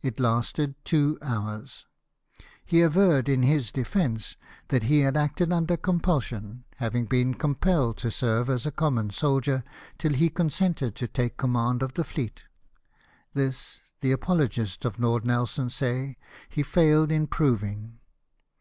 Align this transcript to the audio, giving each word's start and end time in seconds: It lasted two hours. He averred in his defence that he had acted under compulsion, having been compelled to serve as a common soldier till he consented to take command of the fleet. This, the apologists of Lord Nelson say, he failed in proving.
It 0.00 0.20
lasted 0.20 0.76
two 0.84 1.18
hours. 1.20 1.86
He 2.64 2.82
averred 2.82 3.28
in 3.28 3.42
his 3.42 3.72
defence 3.72 4.36
that 4.68 4.84
he 4.84 5.00
had 5.00 5.16
acted 5.16 5.52
under 5.52 5.76
compulsion, 5.76 6.62
having 6.76 7.06
been 7.06 7.34
compelled 7.34 7.96
to 7.98 8.12
serve 8.12 8.48
as 8.48 8.64
a 8.64 8.70
common 8.70 9.10
soldier 9.10 9.64
till 9.98 10.12
he 10.12 10.30
consented 10.30 10.94
to 10.94 11.08
take 11.08 11.36
command 11.36 11.82
of 11.82 11.94
the 11.94 12.04
fleet. 12.04 12.44
This, 13.34 13.80
the 14.02 14.12
apologists 14.12 14.84
of 14.84 15.00
Lord 15.00 15.24
Nelson 15.24 15.68
say, 15.68 16.16
he 16.48 16.62
failed 16.62 17.10
in 17.10 17.26
proving. 17.26 17.98